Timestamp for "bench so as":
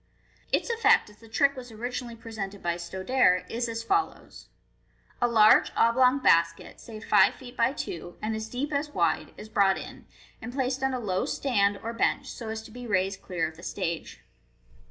11.93-12.63